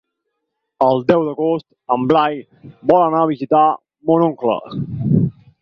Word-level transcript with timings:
El 0.85 1.03
deu 1.11 1.25
d'agost 1.27 1.93
en 1.97 2.09
Blai 2.13 2.39
vol 2.93 3.05
anar 3.11 3.23
a 3.27 3.31
visitar 3.33 3.65
mon 4.13 4.29
oncle. 4.31 4.59